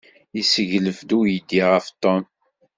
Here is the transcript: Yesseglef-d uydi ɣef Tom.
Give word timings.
Yesseglef-d 0.35 1.09
uydi 1.19 1.61
ɣef 1.71 1.85
Tom. 2.01 2.23